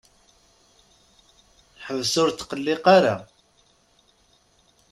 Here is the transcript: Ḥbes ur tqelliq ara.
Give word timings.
Ḥbes 1.85 2.13
ur 2.21 2.29
tqelliq 2.31 2.83
ara. 2.97 3.15